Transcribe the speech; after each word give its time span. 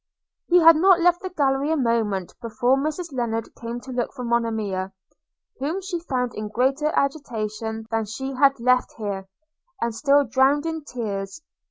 He 0.47 0.59
had 0.61 0.77
not 0.77 0.99
left 0.99 1.21
the 1.21 1.29
gallery 1.29 1.69
a 1.69 1.77
moment 1.77 2.33
before 2.41 2.75
Mrs 2.75 3.13
Lennard 3.13 3.53
came 3.53 3.79
to 3.81 3.91
look 3.91 4.11
for 4.15 4.23
Monimia, 4.23 4.93
whom 5.59 5.79
she 5.79 5.99
found 5.99 6.33
in 6.33 6.47
greater 6.47 6.91
agitation 6.95 7.85
than 7.91 8.05
she 8.05 8.33
had 8.33 8.59
left 8.59 8.93
here, 8.97 9.27
and 9.79 9.93
still 9.93 10.25
drowned 10.25 10.65
in 10.65 10.83
tears. 10.83 11.43